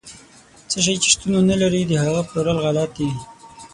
[0.69, 3.09] څه شی چې شتون ونه لري، د هغه پلورل غلط دي.